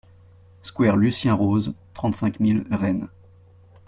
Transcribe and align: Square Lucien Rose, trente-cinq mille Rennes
Square 0.63 0.95
Lucien 0.97 1.35
Rose, 1.35 1.75
trente-cinq 1.93 2.39
mille 2.39 2.65
Rennes 2.71 3.07